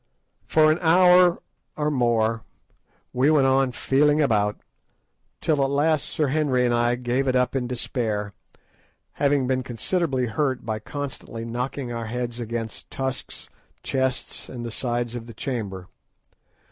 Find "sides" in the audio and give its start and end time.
14.71-15.13